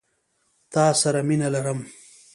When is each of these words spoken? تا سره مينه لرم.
تا 0.71 0.83
سره 1.01 1.21
مينه 1.27 1.47
لرم. 1.53 1.79